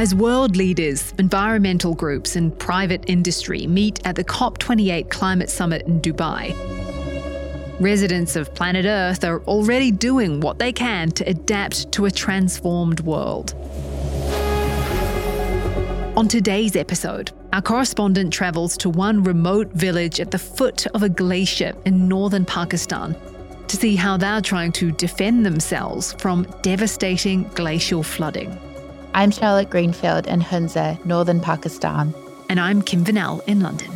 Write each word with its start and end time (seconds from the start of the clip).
As 0.00 0.14
world 0.14 0.56
leaders, 0.56 1.12
environmental 1.18 1.94
groups, 1.94 2.34
and 2.34 2.58
private 2.58 3.04
industry 3.06 3.66
meet 3.66 4.00
at 4.06 4.16
the 4.16 4.24
COP28 4.24 5.10
climate 5.10 5.50
summit 5.50 5.86
in 5.86 6.00
Dubai, 6.00 6.54
residents 7.78 8.34
of 8.34 8.54
planet 8.54 8.86
Earth 8.86 9.24
are 9.24 9.42
already 9.42 9.90
doing 9.90 10.40
what 10.40 10.58
they 10.58 10.72
can 10.72 11.10
to 11.10 11.28
adapt 11.28 11.92
to 11.92 12.06
a 12.06 12.10
transformed 12.10 13.00
world. 13.00 13.52
On 16.16 16.26
today's 16.26 16.76
episode, 16.76 17.32
our 17.52 17.60
correspondent 17.60 18.32
travels 18.32 18.78
to 18.78 18.88
one 18.88 19.22
remote 19.22 19.70
village 19.74 20.18
at 20.18 20.30
the 20.30 20.38
foot 20.38 20.86
of 20.94 21.02
a 21.02 21.10
glacier 21.10 21.74
in 21.84 22.08
northern 22.08 22.46
Pakistan 22.46 23.14
to 23.68 23.76
see 23.76 23.96
how 23.96 24.16
they're 24.16 24.40
trying 24.40 24.72
to 24.72 24.92
defend 24.92 25.44
themselves 25.44 26.14
from 26.14 26.46
devastating 26.62 27.42
glacial 27.54 28.02
flooding. 28.02 28.58
I'm 29.12 29.32
Charlotte 29.32 29.70
Greenfield 29.70 30.26
in 30.28 30.40
Hunza, 30.40 30.98
northern 31.04 31.40
Pakistan. 31.40 32.14
And 32.48 32.60
I'm 32.60 32.80
Kim 32.80 33.04
Vanel 33.04 33.46
in 33.46 33.60
London. 33.60 33.90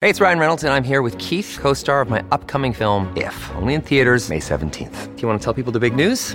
Hey, 0.00 0.10
it's 0.10 0.20
Ryan 0.20 0.40
Reynolds, 0.40 0.64
and 0.64 0.72
I'm 0.72 0.82
here 0.82 1.00
with 1.00 1.16
Keith, 1.18 1.58
co 1.60 1.74
star 1.74 2.00
of 2.00 2.10
my 2.10 2.24
upcoming 2.32 2.72
film, 2.72 3.12
If, 3.16 3.50
only 3.54 3.74
in 3.74 3.82
theaters, 3.82 4.28
May 4.28 4.40
17th. 4.40 5.14
Do 5.14 5.22
you 5.22 5.28
want 5.28 5.40
to 5.40 5.44
tell 5.44 5.54
people 5.54 5.70
the 5.70 5.78
big 5.78 5.94
news? 5.94 6.34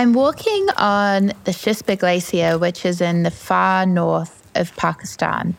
I'm 0.00 0.14
walking 0.14 0.66
on 0.78 1.26
the 1.44 1.50
Shisper 1.50 1.98
Glacier, 1.98 2.56
which 2.56 2.86
is 2.86 3.02
in 3.02 3.22
the 3.22 3.30
far 3.30 3.84
north 3.84 4.48
of 4.54 4.74
Pakistan. 4.76 5.54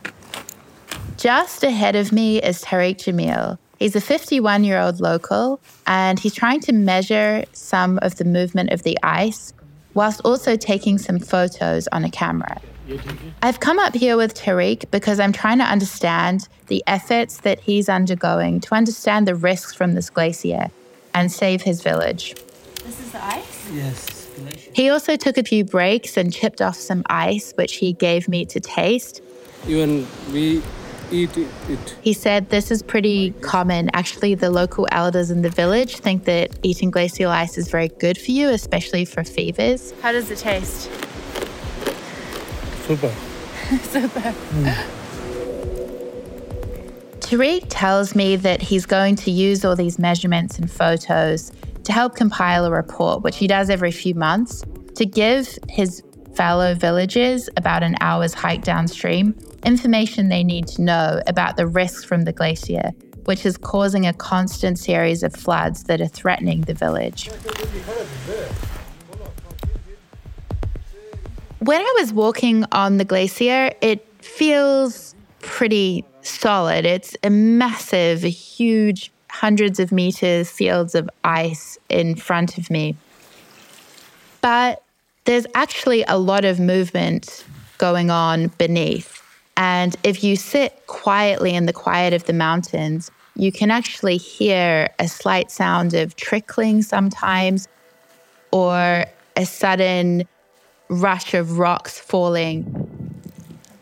Just 1.16 1.62
ahead 1.62 1.96
of 1.96 2.12
me 2.12 2.42
is 2.42 2.64
Tariq 2.64 2.96
Jamil. 2.96 3.60
He's 3.78 3.96
a 3.96 4.02
51 4.02 4.64
year 4.64 4.80
old 4.80 5.00
local, 5.00 5.60
and 5.86 6.20
he's 6.20 6.34
trying 6.34 6.60
to 6.62 6.74
measure 6.74 7.46
some 7.54 8.00
of 8.02 8.16
the 8.16 8.26
movement 8.26 8.72
of 8.72 8.82
the 8.82 8.98
ice 9.04 9.54
whilst 9.94 10.22
also 10.22 10.56
taking 10.56 10.98
some 10.98 11.20
photos 11.20 11.88
on 11.90 12.04
a 12.04 12.10
camera. 12.10 12.60
I've 13.44 13.60
come 13.60 13.78
up 13.78 13.94
here 13.94 14.18
with 14.18 14.34
Tariq 14.34 14.90
because 14.90 15.20
I'm 15.20 15.34
trying 15.34 15.60
to 15.60 15.66
understand 15.66 16.48
the 16.66 16.84
efforts 16.88 17.42
that 17.42 17.60
he's 17.60 17.90
undergoing 17.90 18.60
to 18.62 18.74
understand 18.74 19.28
the 19.28 19.36
risks 19.36 19.76
from 19.76 19.94
this 19.94 20.10
glacier 20.10 20.72
and 21.14 21.32
save 21.32 21.62
his 21.62 21.84
village. 21.84 22.34
This 22.84 23.00
is 23.00 23.12
the 23.12 23.24
ice? 23.24 23.70
Yes. 23.72 24.21
He 24.74 24.90
also 24.90 25.16
took 25.16 25.38
a 25.38 25.44
few 25.44 25.64
breaks 25.64 26.18
and 26.18 26.34
chipped 26.34 26.62
off 26.62 26.76
some 26.76 27.04
ice, 27.10 27.54
which 27.56 27.76
he 27.76 27.94
gave 27.94 28.28
me 28.28 28.46
to 28.46 28.60
taste. 28.60 29.22
Even 29.68 30.08
we 30.32 30.62
eat 31.12 31.38
it. 31.38 31.96
He 32.02 32.14
said 32.14 32.50
this 32.50 32.72
is 32.72 32.82
pretty 32.82 33.32
common. 33.42 33.90
Actually, 33.94 34.36
the 34.36 34.50
local 34.50 34.88
elders 34.92 35.30
in 35.30 35.42
the 35.42 35.50
village 35.50 35.98
think 35.98 36.26
that 36.26 36.52
eating 36.64 36.90
glacial 36.90 37.30
ice 37.30 37.58
is 37.58 37.70
very 37.70 37.90
good 37.90 38.18
for 38.18 38.32
you, 38.32 38.50
especially 38.50 39.06
for 39.06 39.24
fevers. 39.24 39.94
How 40.02 40.12
does 40.12 40.32
it 40.32 40.40
taste? 40.40 40.90
Super. 42.88 43.14
Super. 43.84 44.34
Tariq 47.20 47.66
tells 47.70 48.14
me 48.14 48.36
that 48.36 48.62
he's 48.62 48.86
going 48.86 49.16
to 49.16 49.32
use 49.32 49.64
all 49.64 49.76
these 49.76 49.98
measurements 49.98 50.60
and 50.60 50.70
photos 50.70 51.52
to 51.84 51.92
help 51.92 52.16
compile 52.16 52.66
a 52.66 52.72
report, 52.72 53.24
which 53.24 53.38
he 53.38 53.48
does 53.48 53.70
every 53.70 53.92
few 53.92 54.16
months, 54.16 54.64
to 54.96 55.06
give 55.06 55.58
his 55.70 56.04
fellow 56.36 56.74
villagers 56.74 57.50
about 57.58 57.84
an 57.84 57.96
hour's 58.00 58.34
hike 58.34 58.64
downstream 58.64 59.36
information 59.66 60.30
they 60.30 60.44
need 60.44 60.68
to 60.68 60.82
know 60.82 61.22
about 61.28 61.58
the 61.58 61.68
risks 61.68 62.04
from 62.04 62.24
the 62.24 62.32
glacier, 62.32 62.92
which 63.26 63.46
is 63.46 63.58
causing 63.58 64.08
a 64.08 64.14
constant 64.14 64.80
series 64.80 65.24
of 65.24 65.34
floods 65.34 65.84
that 65.84 66.02
are 66.02 66.08
threatening 66.08 66.62
the 66.62 66.74
village. 66.74 67.30
When 71.60 71.80
I 71.80 71.96
was 72.00 72.12
walking 72.12 72.66
on 72.72 72.98
the 72.98 73.06
glacier, 73.06 73.72
it 73.82 74.08
feels 74.24 75.14
pretty 75.42 76.04
solid. 76.22 76.86
It's 76.86 77.16
a 77.24 77.30
massive, 77.30 78.24
huge 78.24 79.12
hundreds 79.32 79.80
of 79.80 79.92
meters 79.92 80.52
fields 80.52 80.94
of 80.94 81.10
ice 81.24 81.78
in 81.90 82.16
front 82.16 82.58
of 82.58 82.70
me. 82.70 82.96
But 84.42 84.84
there's 85.26 85.48
actually 85.56 86.04
a 86.08 86.18
lot 86.18 86.46
of 86.46 86.60
movement 86.60 87.46
going 87.78 88.12
on 88.12 88.48
beneath. 88.58 89.24
And 89.56 89.96
if 90.04 90.24
you 90.24 90.36
sit 90.36 90.86
quietly 90.88 91.54
in 91.54 91.66
the 91.66 91.74
quiet 91.74 92.14
of 92.14 92.26
the 92.26 92.34
mountains, 92.34 93.10
you 93.36 93.52
can 93.52 93.72
actually 93.72 94.18
hear 94.18 94.90
a 95.00 95.08
slight 95.08 95.50
sound 95.50 95.94
of 95.94 96.16
trickling 96.16 96.82
sometimes 96.82 97.68
or 98.52 99.06
a 99.38 99.46
sudden 99.46 100.28
rush 100.90 101.34
of 101.34 101.58
rocks 101.58 101.98
falling. 101.98 102.64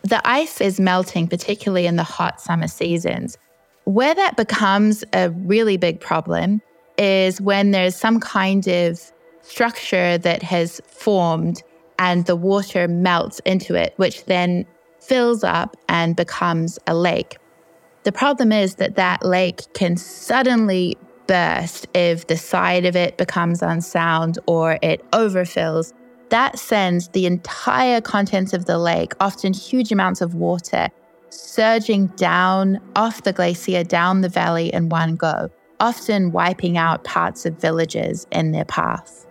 The 0.04 0.22
ice 0.28 0.62
is 0.62 0.80
melting, 0.80 1.28
particularly 1.28 1.88
in 1.88 1.96
the 1.96 2.04
hot 2.04 2.40
summer 2.40 2.68
seasons. 2.68 3.38
Where 3.90 4.14
that 4.14 4.38
becomes 4.38 5.04
a 5.14 5.32
really 5.32 5.76
big 5.76 6.00
problem 6.00 6.62
is 7.00 7.42
when 7.42 7.72
there's 7.72 7.96
some 7.96 8.20
kind 8.20 8.68
of 8.68 9.02
structure 9.42 10.16
that 10.20 10.44
has 10.44 10.80
formed 10.86 11.64
and 11.98 12.24
the 12.28 12.36
water 12.36 12.88
melts 12.88 13.40
into 13.48 13.74
it, 13.74 13.96
which 13.98 14.26
then 14.26 14.68
fills 15.00 15.44
up 15.44 15.76
and 15.88 16.16
becomes 16.16 16.78
a 16.86 16.94
lake. 16.94 17.40
The 18.04 18.12
problem 18.12 18.52
is 18.52 18.76
that 18.76 18.96
that 18.98 19.26
lake 19.26 19.62
can 19.74 19.98
suddenly 19.98 20.96
burst 21.26 21.88
if 21.96 22.28
the 22.28 22.38
side 22.38 22.86
of 22.86 22.96
it 22.96 23.18
becomes 23.18 23.64
unsound 23.64 24.38
or 24.46 24.78
it 24.84 25.04
overfills. 25.14 25.94
That 26.30 26.60
sends 26.60 27.08
the 27.08 27.26
entire 27.26 28.02
contents 28.02 28.54
of 28.54 28.66
the 28.66 28.78
lake, 28.78 29.14
often 29.20 29.52
huge 29.52 29.92
amounts 29.92 30.22
of 30.22 30.36
water, 30.36 30.90
surging 31.30 32.08
down 32.08 32.80
off 32.96 33.24
the 33.24 33.34
glacier, 33.34 33.84
down 33.84 34.22
the 34.22 34.30
valley 34.30 34.74
in 34.74 34.90
one 34.90 35.16
go, 35.16 35.50
often 35.80 36.32
wiping 36.32 36.78
out 36.78 37.04
parts 37.04 37.46
of 37.46 37.60
villages 37.60 38.28
in 38.32 38.52
their 38.52 38.66
path. 38.66 39.26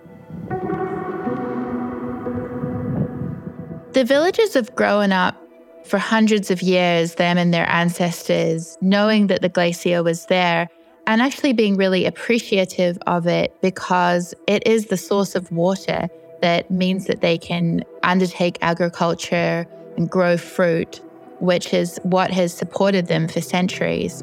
The 3.92 4.04
villagers 4.04 4.54
have 4.54 4.74
grown 4.74 5.12
up 5.12 5.36
for 5.84 5.98
hundreds 5.98 6.50
of 6.50 6.62
years, 6.62 7.14
them 7.14 7.38
and 7.38 7.52
their 7.52 7.68
ancestors, 7.68 8.76
knowing 8.80 9.28
that 9.28 9.40
the 9.40 9.48
glacier 9.48 10.02
was 10.02 10.26
there 10.26 10.68
and 11.06 11.22
actually 11.22 11.54
being 11.54 11.76
really 11.76 12.04
appreciative 12.04 12.98
of 13.06 13.26
it 13.26 13.56
because 13.62 14.34
it 14.46 14.64
is 14.66 14.86
the 14.86 14.96
source 14.98 15.34
of 15.34 15.50
water 15.50 16.08
that 16.42 16.70
means 16.70 17.06
that 17.06 17.22
they 17.22 17.38
can 17.38 17.82
undertake 18.02 18.58
agriculture 18.60 19.66
and 19.96 20.10
grow 20.10 20.36
fruit 20.36 21.00
which 21.40 21.72
is 21.72 21.98
what 22.02 22.30
has 22.30 22.52
supported 22.52 23.06
them 23.06 23.28
for 23.28 23.40
centuries. 23.40 24.22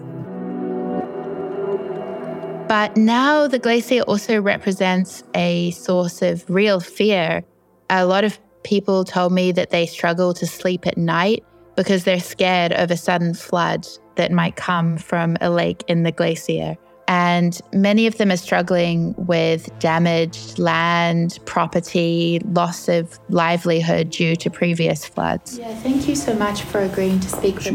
But 2.68 2.98
now 2.98 3.48
the 3.48 3.60
glacier 3.60 4.02
also 4.02 4.42
represents 4.42 5.24
a 5.36 5.72
source 5.72 6.22
of 6.22 6.44
real 6.50 6.80
fear. 6.80 7.44
A 7.90 8.06
lot 8.06 8.24
of 8.24 8.40
people 8.64 9.04
told 9.04 9.32
me 9.32 9.52
that 9.52 9.70
they 9.70 9.86
struggle 9.86 10.34
to 10.34 10.48
sleep 10.48 10.88
at 10.88 10.98
night 10.98 11.44
because 11.76 12.04
they're 12.04 12.20
scared 12.20 12.72
of 12.74 12.90
a 12.90 12.98
sudden 12.98 13.34
flood 13.34 13.88
that 14.16 14.32
might 14.32 14.56
come 14.56 14.98
from 14.98 15.38
a 15.42 15.50
lake 15.50 15.84
in 15.88 16.04
the 16.04 16.12
glacier. 16.12 16.76
And 17.08 17.60
many 17.72 18.08
of 18.08 18.18
them 18.18 18.32
are 18.32 18.38
struggling 18.38 19.14
with 19.18 19.70
damaged 19.80 20.58
land, 20.58 21.40
property, 21.46 22.42
loss 22.52 22.88
of 22.88 23.20
livelihood 23.30 24.10
due 24.10 24.36
to 24.38 24.50
previous 24.50 25.06
floods. 25.06 25.60
Yeah, 25.60 25.76
thank 25.76 26.08
you 26.08 26.16
so 26.16 26.34
much 26.34 26.64
for 26.64 26.82
agreeing 26.82 27.20
to 27.20 27.30
speak 27.30 27.56
with 27.56 27.68
us. 27.68 27.74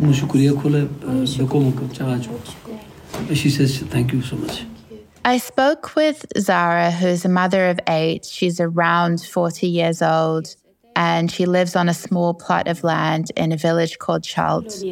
Oh, 2.69 2.81
oh, 3.31 3.35
she 3.35 3.51
says 3.51 3.79
thank 3.79 4.13
you 4.13 4.23
so 4.23 4.37
much. 4.37 4.65
I 5.25 5.37
spoke 5.37 5.97
with 5.97 6.25
Zara, 6.39 6.91
who's 6.91 7.27
a 7.27 7.29
mother 7.29 7.69
of 7.69 7.79
eight. 7.87 8.25
She's 8.25 8.59
around 8.59 9.23
40 9.23 9.67
years 9.67 10.01
old 10.01 10.57
and 11.01 11.33
she 11.33 11.47
lives 11.47 11.77
on 11.77 11.89
a 11.89 11.95
small 11.95 12.35
plot 12.35 12.69
of 12.69 12.85
land 12.85 13.33
in 13.35 13.53
a 13.53 13.57
village 13.57 13.99
called 13.99 14.23
Chalt. 14.23 14.85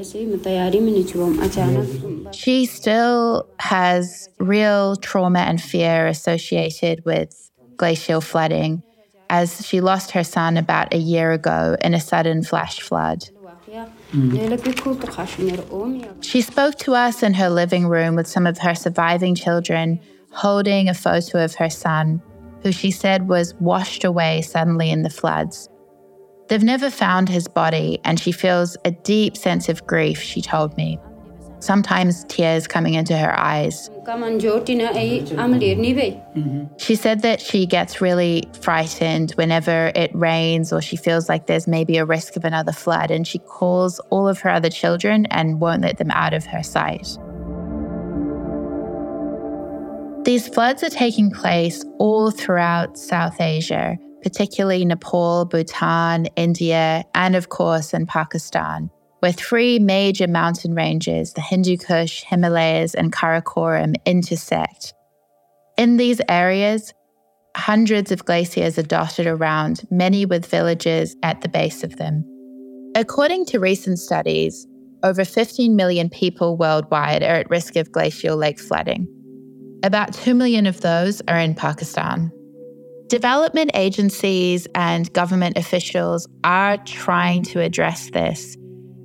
She 2.32 2.64
still 2.64 3.46
has 3.58 4.30
real 4.38 4.96
trauma 4.96 5.40
and 5.40 5.60
fear 5.60 6.06
associated 6.06 7.04
with 7.04 7.50
glacial 7.76 8.22
flooding, 8.22 8.82
as 9.28 9.66
she 9.66 9.82
lost 9.82 10.12
her 10.12 10.24
son 10.24 10.56
about 10.56 10.94
a 10.94 10.96
year 10.96 11.30
ago 11.32 11.76
in 11.82 11.92
a 11.92 12.00
sudden 12.00 12.42
flash 12.42 12.80
flood. 12.80 13.28
She 16.22 16.40
spoke 16.40 16.76
to 16.76 16.94
us 16.94 17.22
in 17.22 17.34
her 17.34 17.50
living 17.50 17.86
room 17.86 18.16
with 18.16 18.26
some 18.26 18.46
of 18.46 18.56
her 18.60 18.74
surviving 18.74 19.34
children, 19.34 20.00
holding 20.30 20.88
a 20.88 20.94
photo 20.94 21.44
of 21.44 21.56
her 21.56 21.68
son, 21.68 22.22
who 22.62 22.72
she 22.72 22.90
said 22.90 23.28
was 23.28 23.52
washed 23.60 24.04
away 24.04 24.40
suddenly 24.40 24.90
in 24.90 25.02
the 25.02 25.10
floods. 25.10 25.68
They've 26.48 26.62
never 26.62 26.90
found 26.90 27.28
his 27.28 27.46
body, 27.46 27.98
and 28.04 28.18
she 28.18 28.32
feels 28.32 28.76
a 28.84 28.90
deep 28.90 29.36
sense 29.36 29.68
of 29.68 29.86
grief, 29.86 30.20
she 30.20 30.40
told 30.40 30.76
me. 30.76 30.98
Sometimes 31.60 32.24
tears 32.24 32.66
coming 32.66 32.94
into 32.94 33.16
her 33.18 33.36
eyes. 33.36 33.90
She 36.78 36.94
said 36.94 37.22
that 37.22 37.40
she 37.40 37.66
gets 37.66 38.00
really 38.00 38.44
frightened 38.60 39.32
whenever 39.32 39.90
it 39.94 40.14
rains 40.14 40.72
or 40.72 40.80
she 40.80 40.96
feels 40.96 41.28
like 41.28 41.46
there's 41.46 41.66
maybe 41.66 41.98
a 41.98 42.04
risk 42.04 42.36
of 42.36 42.44
another 42.44 42.72
flood, 42.72 43.10
and 43.10 43.26
she 43.26 43.40
calls 43.40 43.98
all 44.10 44.28
of 44.28 44.38
her 44.40 44.50
other 44.50 44.70
children 44.70 45.26
and 45.26 45.60
won't 45.60 45.82
let 45.82 45.98
them 45.98 46.12
out 46.12 46.32
of 46.32 46.46
her 46.46 46.62
sight. 46.62 47.18
These 50.24 50.48
floods 50.48 50.82
are 50.82 50.90
taking 50.90 51.30
place 51.30 51.84
all 51.98 52.30
throughout 52.30 52.96
South 52.96 53.40
Asia, 53.40 53.98
particularly 54.22 54.84
Nepal, 54.84 55.44
Bhutan, 55.44 56.26
India, 56.36 57.04
and 57.14 57.36
of 57.36 57.48
course 57.48 57.94
in 57.94 58.06
Pakistan, 58.06 58.90
where 59.20 59.32
three 59.32 59.78
major 59.78 60.26
mountain 60.26 60.74
ranges, 60.74 61.32
the 61.32 61.40
Hindu 61.40 61.76
Kush, 61.76 62.24
Himalayas, 62.24 62.94
and 62.94 63.12
Karakoram, 63.12 63.94
intersect. 64.04 64.94
In 65.76 65.96
these 65.96 66.20
areas, 66.28 66.92
hundreds 67.56 68.12
of 68.12 68.24
glaciers 68.24 68.78
are 68.78 68.82
dotted 68.82 69.26
around, 69.26 69.86
many 69.90 70.26
with 70.26 70.46
villages 70.46 71.16
at 71.22 71.40
the 71.40 71.48
base 71.48 71.82
of 71.84 71.96
them. 71.96 72.24
According 72.94 73.46
to 73.46 73.60
recent 73.60 73.98
studies, 73.98 74.66
over 75.02 75.24
15 75.24 75.76
million 75.76 76.10
people 76.10 76.56
worldwide 76.56 77.22
are 77.22 77.36
at 77.36 77.50
risk 77.50 77.76
of 77.76 77.92
glacial 77.92 78.36
lake 78.36 78.58
flooding. 78.58 79.06
About 79.84 80.12
2 80.12 80.34
million 80.34 80.66
of 80.66 80.80
those 80.80 81.22
are 81.28 81.38
in 81.38 81.54
Pakistan. 81.54 82.32
Development 83.08 83.70
agencies 83.72 84.66
and 84.74 85.10
government 85.14 85.56
officials 85.56 86.28
are 86.44 86.76
trying 86.84 87.42
to 87.42 87.60
address 87.60 88.10
this. 88.10 88.54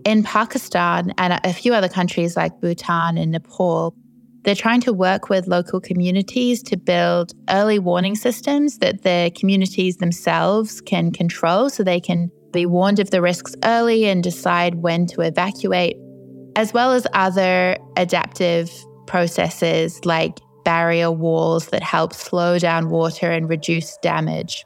In 0.03 0.23
Pakistan 0.23 1.13
and 1.17 1.39
a 1.45 1.53
few 1.53 1.73
other 1.73 1.87
countries 1.87 2.35
like 2.35 2.59
Bhutan 2.59 3.17
and 3.17 3.31
Nepal, 3.31 3.95
they're 4.43 4.55
trying 4.55 4.81
to 4.81 4.91
work 4.91 5.29
with 5.29 5.47
local 5.47 5.79
communities 5.79 6.61
to 6.63 6.75
build 6.75 7.31
early 7.49 7.79
warning 7.79 8.15
systems 8.15 8.79
that 8.79 9.03
the 9.03 9.31
communities 9.39 9.95
themselves 9.95 10.81
can 10.81 11.13
control 11.13 11.69
so 11.69 11.81
they 11.81 12.01
can 12.01 12.29
be 12.51 12.65
warned 12.65 12.99
of 12.99 13.09
the 13.09 13.21
risks 13.21 13.55
early 13.63 14.05
and 14.05 14.21
decide 14.21 14.75
when 14.75 15.07
to 15.07 15.21
evacuate, 15.21 15.95
as 16.57 16.73
well 16.73 16.91
as 16.91 17.07
other 17.13 17.77
adaptive 17.95 18.69
processes 19.07 20.03
like 20.03 20.41
barrier 20.63 21.11
walls 21.11 21.67
that 21.67 21.83
help 21.83 22.13
slow 22.13 22.59
down 22.59 22.89
water 22.89 23.29
and 23.31 23.49
reduce 23.49 23.97
damage. 23.97 24.65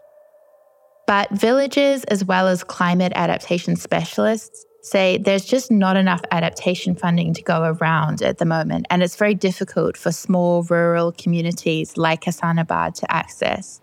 But 1.07 1.31
villages, 1.31 2.03
as 2.05 2.25
well 2.25 2.47
as 2.47 2.63
climate 2.63 3.13
adaptation 3.15 3.75
specialists, 3.77 4.65
say 4.81 5.17
there's 5.17 5.45
just 5.45 5.71
not 5.71 5.95
enough 5.95 6.21
adaptation 6.31 6.95
funding 6.95 7.33
to 7.33 7.41
go 7.41 7.63
around 7.63 8.21
at 8.21 8.37
the 8.37 8.45
moment, 8.45 8.87
and 8.89 9.01
it's 9.01 9.15
very 9.15 9.33
difficult 9.33 9.97
for 9.97 10.11
small 10.11 10.63
rural 10.63 11.11
communities 11.11 11.97
like 11.97 12.23
Hasanabad 12.23 12.93
to 12.95 13.11
access. 13.11 13.81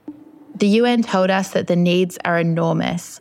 The 0.56 0.68
UN 0.68 1.02
told 1.02 1.30
us 1.30 1.50
that 1.50 1.66
the 1.66 1.76
needs 1.76 2.18
are 2.24 2.38
enormous 2.38 3.20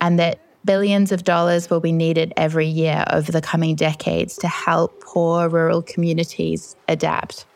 and 0.00 0.18
that 0.18 0.40
billions 0.64 1.12
of 1.12 1.24
dollars 1.24 1.70
will 1.70 1.80
be 1.80 1.92
needed 1.92 2.32
every 2.36 2.66
year 2.66 3.04
over 3.10 3.32
the 3.32 3.40
coming 3.40 3.74
decades 3.74 4.36
to 4.38 4.48
help 4.48 5.00
poor 5.00 5.48
rural 5.48 5.82
communities 5.82 6.76
adapt. 6.88 7.46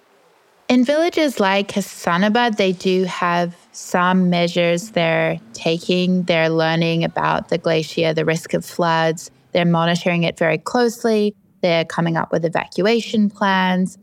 In 0.68 0.84
villages 0.84 1.40
like 1.40 1.68
Hasanabad, 1.68 2.58
they 2.58 2.72
do 2.72 3.04
have 3.04 3.56
some 3.72 4.28
measures 4.28 4.90
they're 4.90 5.40
taking. 5.54 6.24
They're 6.24 6.50
learning 6.50 7.04
about 7.04 7.48
the 7.48 7.56
glacier, 7.56 8.12
the 8.12 8.26
risk 8.26 8.52
of 8.52 8.66
floods. 8.66 9.30
They're 9.52 9.64
monitoring 9.64 10.24
it 10.24 10.38
very 10.38 10.58
closely. 10.58 11.34
They're 11.62 11.86
coming 11.86 12.18
up 12.18 12.30
with 12.32 12.44
evacuation 12.44 13.30
plans 13.30 13.96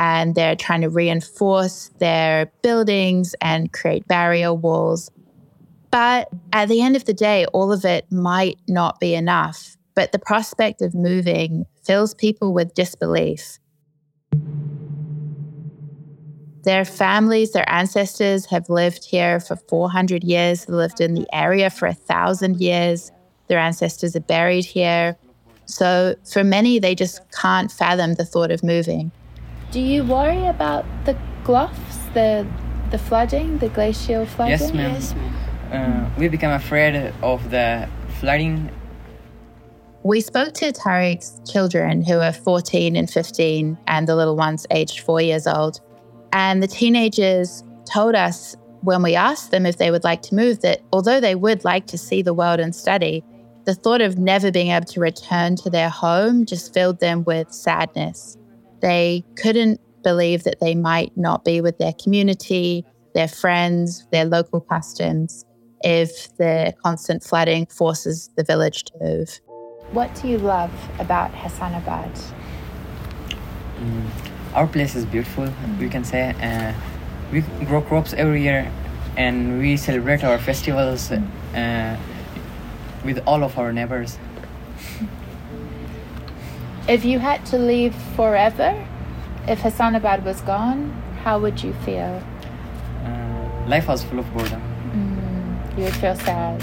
and 0.00 0.34
they're 0.34 0.56
trying 0.56 0.80
to 0.80 0.90
reinforce 0.90 1.90
their 2.00 2.50
buildings 2.62 3.36
and 3.40 3.72
create 3.72 4.06
barrier 4.08 4.52
walls. 4.52 5.12
But 5.92 6.30
at 6.52 6.68
the 6.68 6.82
end 6.82 6.96
of 6.96 7.04
the 7.04 7.14
day, 7.14 7.46
all 7.46 7.70
of 7.72 7.84
it 7.84 8.10
might 8.10 8.58
not 8.66 8.98
be 8.98 9.14
enough. 9.14 9.76
But 9.94 10.10
the 10.10 10.18
prospect 10.18 10.82
of 10.82 10.94
moving 10.94 11.64
fills 11.84 12.12
people 12.12 12.52
with 12.52 12.74
disbelief. 12.74 13.60
Their 16.62 16.84
families, 16.84 17.52
their 17.52 17.68
ancestors 17.68 18.46
have 18.46 18.68
lived 18.68 19.04
here 19.04 19.40
for 19.40 19.56
400 19.56 20.24
years, 20.24 20.64
they 20.64 20.72
lived 20.72 21.00
in 21.00 21.14
the 21.14 21.26
area 21.32 21.70
for 21.70 21.86
a 21.86 21.94
thousand 21.94 22.60
years. 22.60 23.12
Their 23.48 23.58
ancestors 23.58 24.14
are 24.16 24.20
buried 24.20 24.64
here. 24.64 25.16
So 25.66 26.16
for 26.30 26.42
many, 26.42 26.78
they 26.78 26.94
just 26.94 27.20
can't 27.30 27.70
fathom 27.70 28.14
the 28.14 28.24
thought 28.24 28.50
of 28.50 28.62
moving. 28.62 29.12
Do 29.70 29.80
you 29.80 30.04
worry 30.04 30.46
about 30.46 30.84
the 31.04 31.16
GLOFs, 31.44 32.14
the 32.14 32.46
the 32.90 32.98
flooding, 32.98 33.58
the 33.58 33.68
glacial 33.68 34.24
flooding? 34.24 34.58
Yes, 34.58 34.72
ma'am. 34.72 34.94
Yes, 34.94 35.14
ma'am. 35.14 35.34
Uh, 35.70 36.10
we 36.18 36.28
become 36.28 36.52
afraid 36.52 37.12
of 37.22 37.50
the 37.50 37.86
flooding. 38.18 38.70
We 40.04 40.22
spoke 40.22 40.54
to 40.54 40.72
Tariq's 40.72 41.40
children, 41.50 42.02
who 42.02 42.18
are 42.20 42.32
14 42.32 42.96
and 42.96 43.10
15, 43.10 43.76
and 43.86 44.08
the 44.08 44.16
little 44.16 44.36
ones 44.36 44.66
aged 44.70 45.00
four 45.00 45.20
years 45.20 45.46
old. 45.46 45.80
And 46.32 46.62
the 46.62 46.66
teenagers 46.66 47.64
told 47.84 48.14
us 48.14 48.56
when 48.82 49.02
we 49.02 49.14
asked 49.14 49.50
them 49.50 49.66
if 49.66 49.78
they 49.78 49.90
would 49.90 50.04
like 50.04 50.22
to 50.22 50.34
move 50.34 50.60
that 50.60 50.80
although 50.92 51.20
they 51.20 51.34
would 51.34 51.64
like 51.64 51.86
to 51.88 51.98
see 51.98 52.22
the 52.22 52.34
world 52.34 52.60
and 52.60 52.74
study, 52.74 53.24
the 53.64 53.74
thought 53.74 54.00
of 54.00 54.18
never 54.18 54.50
being 54.50 54.68
able 54.68 54.86
to 54.86 55.00
return 55.00 55.56
to 55.56 55.70
their 55.70 55.88
home 55.88 56.46
just 56.46 56.72
filled 56.72 57.00
them 57.00 57.24
with 57.24 57.52
sadness. 57.52 58.36
They 58.80 59.24
couldn't 59.36 59.80
believe 60.02 60.44
that 60.44 60.60
they 60.60 60.74
might 60.74 61.16
not 61.16 61.44
be 61.44 61.60
with 61.60 61.78
their 61.78 61.92
community, 61.92 62.84
their 63.14 63.28
friends, 63.28 64.06
their 64.12 64.24
local 64.24 64.60
customs 64.60 65.44
if 65.82 66.34
the 66.36 66.74
constant 66.82 67.22
flooding 67.22 67.66
forces 67.66 68.30
the 68.36 68.44
village 68.44 68.84
to 68.84 68.92
move. 69.00 69.40
What 69.92 70.14
do 70.20 70.28
you 70.28 70.38
love 70.38 70.72
about 70.98 71.32
Hasanabad? 71.32 72.12
Mm 73.80 74.37
our 74.54 74.66
place 74.66 74.94
is 74.96 75.04
beautiful 75.04 75.48
we 75.78 75.88
can 75.88 76.04
say 76.04 76.34
uh, 76.42 76.72
we 77.32 77.40
grow 77.66 77.80
crops 77.80 78.12
every 78.14 78.42
year 78.42 78.70
and 79.16 79.58
we 79.58 79.76
celebrate 79.76 80.22
our 80.24 80.38
festivals 80.38 81.10
uh, 81.10 81.96
with 83.04 83.18
all 83.26 83.42
of 83.42 83.58
our 83.58 83.72
neighbors. 83.72 84.18
If 86.88 87.04
you 87.04 87.18
had 87.18 87.44
to 87.46 87.58
leave 87.58 87.94
forever 88.16 88.86
if 89.46 89.60
Hasanabad 89.60 90.24
was 90.24 90.40
gone 90.42 90.90
how 91.24 91.38
would 91.40 91.62
you 91.62 91.72
feel? 91.84 92.22
Uh, 93.04 93.66
life 93.66 93.88
was 93.88 94.04
full 94.04 94.18
of 94.20 94.32
boredom. 94.32 94.62
Mm, 94.92 95.78
you 95.78 95.84
would 95.84 95.96
feel 95.96 96.16
sad 96.16 96.62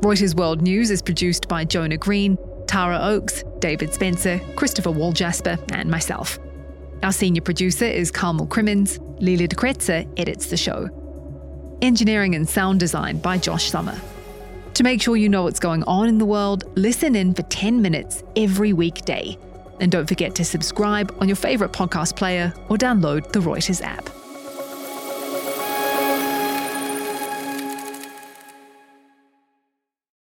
Reuters 0.00 0.34
World 0.34 0.62
News 0.62 0.90
is 0.90 1.02
produced 1.02 1.46
by 1.46 1.62
Jonah 1.62 1.98
Green, 1.98 2.38
Tara 2.66 2.98
Oakes, 3.02 3.44
David 3.58 3.92
Spencer, 3.92 4.40
Christopher 4.56 4.88
Walljasper, 4.88 5.62
and 5.72 5.90
myself. 5.90 6.38
Our 7.02 7.12
senior 7.12 7.42
producer 7.42 7.84
is 7.84 8.10
Carmel 8.10 8.46
Crimmins. 8.46 8.98
Leela 9.20 9.46
de 9.46 9.54
Kretser 9.54 10.10
edits 10.18 10.46
the 10.46 10.56
show. 10.56 10.88
Engineering 11.82 12.34
and 12.34 12.48
sound 12.48 12.80
design 12.80 13.18
by 13.18 13.36
Josh 13.36 13.70
Summer. 13.70 14.00
To 14.72 14.82
make 14.82 15.02
sure 15.02 15.18
you 15.18 15.28
know 15.28 15.42
what's 15.42 15.60
going 15.60 15.82
on 15.84 16.08
in 16.08 16.16
the 16.16 16.24
world, 16.24 16.64
listen 16.78 17.14
in 17.14 17.34
for 17.34 17.42
10 17.42 17.82
minutes 17.82 18.22
every 18.36 18.72
weekday. 18.72 19.36
And 19.80 19.92
don't 19.92 20.08
forget 20.08 20.34
to 20.36 20.46
subscribe 20.46 21.14
on 21.20 21.28
your 21.28 21.36
favorite 21.36 21.72
podcast 21.72 22.16
player 22.16 22.54
or 22.70 22.78
download 22.78 23.32
the 23.32 23.40
Reuters 23.40 23.82
app. 23.82 24.08